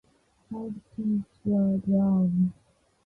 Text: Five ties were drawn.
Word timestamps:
Five 0.49 0.73
ties 0.95 1.23
were 1.45 1.77
drawn. 1.77 2.53